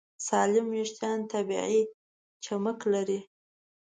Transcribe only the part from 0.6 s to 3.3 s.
وېښتيان طبیعي چمک لري.